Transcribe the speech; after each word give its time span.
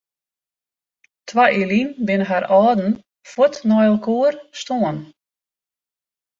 Twa 1.27 1.45
jier 1.53 1.69
lyn 1.71 1.89
binne 2.05 2.25
har 2.29 2.45
âlden 2.59 2.91
fuort 3.31 3.55
nei 3.69 3.85
inoar 3.91 4.33
stoarn. 4.59 4.99